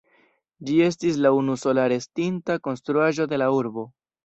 [0.69, 3.89] Ĝi estas la unusola restinta konstruaĵo de la urbo.